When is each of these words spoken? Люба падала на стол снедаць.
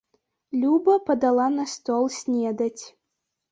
Люба 0.61 0.95
падала 1.09 1.47
на 1.59 1.67
стол 1.75 2.11
снедаць. 2.19 2.81